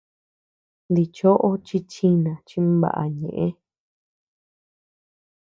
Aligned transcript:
Dichoʼo 0.93 1.49
chi 1.65 1.77
chinaa 1.91 2.39
chimbaʼa 2.47 3.03
ñëʼe. 3.19 3.45